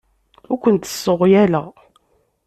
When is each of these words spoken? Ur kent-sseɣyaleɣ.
Ur 0.51 0.59
kent-sseɣyaleɣ. 0.63 1.67